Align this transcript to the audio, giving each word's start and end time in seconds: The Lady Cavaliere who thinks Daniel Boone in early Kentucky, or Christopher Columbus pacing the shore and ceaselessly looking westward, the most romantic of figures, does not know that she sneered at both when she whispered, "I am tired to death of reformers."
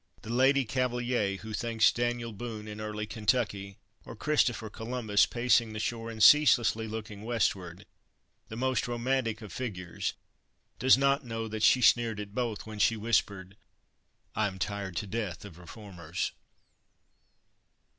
The 0.23 0.31
Lady 0.33 0.65
Cavaliere 0.65 1.35
who 1.41 1.53
thinks 1.53 1.91
Daniel 1.91 2.33
Boone 2.33 2.67
in 2.67 2.81
early 2.81 3.05
Kentucky, 3.05 3.77
or 4.03 4.15
Christopher 4.15 4.67
Columbus 4.67 5.27
pacing 5.27 5.73
the 5.73 5.79
shore 5.79 6.09
and 6.09 6.23
ceaselessly 6.23 6.87
looking 6.87 7.21
westward, 7.21 7.85
the 8.47 8.55
most 8.57 8.87
romantic 8.87 9.43
of 9.43 9.53
figures, 9.53 10.15
does 10.79 10.97
not 10.97 11.23
know 11.23 11.47
that 11.47 11.61
she 11.61 11.83
sneered 11.83 12.19
at 12.19 12.33
both 12.33 12.65
when 12.65 12.79
she 12.79 12.97
whispered, 12.97 13.55
"I 14.33 14.47
am 14.47 14.57
tired 14.57 14.95
to 14.95 15.05
death 15.05 15.45
of 15.45 15.59
reformers." 15.59 16.31